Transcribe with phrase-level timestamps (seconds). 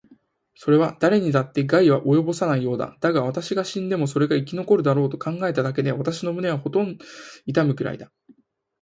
[0.55, 2.97] それはだれにだって害は及ぼさないようだ。
[3.01, 7.05] だが、私が死んでもそれが生き残るだろうと考えただけで、私の胸はほとんど
[7.45, 8.11] 痛むくらいだ。